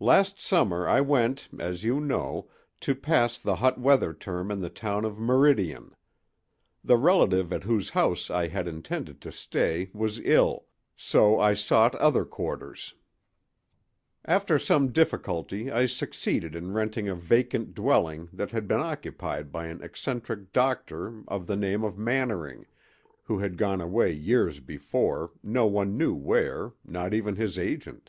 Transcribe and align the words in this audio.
"Last 0.00 0.40
summer 0.40 0.88
I 0.88 1.02
went, 1.02 1.50
as 1.58 1.84
you 1.84 2.00
know, 2.00 2.48
to 2.80 2.94
pass 2.94 3.38
the 3.38 3.56
hot 3.56 3.78
weather 3.78 4.14
term 4.14 4.50
in 4.50 4.62
the 4.62 4.70
town 4.70 5.04
of 5.04 5.18
Meridian. 5.18 5.94
The 6.82 6.96
relative 6.96 7.52
at 7.52 7.64
whose 7.64 7.90
house 7.90 8.30
I 8.30 8.48
had 8.48 8.66
intended 8.68 9.20
to 9.20 9.30
stay 9.30 9.90
was 9.92 10.18
ill, 10.20 10.64
so 10.96 11.38
I 11.38 11.52
sought 11.52 11.94
other 11.96 12.24
quarters. 12.24 12.94
After 14.24 14.58
some 14.58 14.92
difficulty 14.92 15.70
I 15.70 15.84
succeeded 15.84 16.54
in 16.54 16.72
renting 16.72 17.10
a 17.10 17.14
vacant 17.14 17.74
dwelling 17.74 18.30
that 18.32 18.52
had 18.52 18.66
been 18.66 18.80
occupied 18.80 19.52
by 19.52 19.66
an 19.66 19.82
eccentric 19.82 20.54
doctor 20.54 21.22
of 21.28 21.46
the 21.46 21.54
name 21.54 21.84
of 21.84 21.98
Mannering, 21.98 22.64
who 23.24 23.40
had 23.40 23.58
gone 23.58 23.82
away 23.82 24.10
years 24.10 24.58
before, 24.58 25.32
no 25.42 25.66
one 25.66 25.98
knew 25.98 26.14
where, 26.14 26.72
not 26.82 27.12
even 27.12 27.36
his 27.36 27.58
agent. 27.58 28.08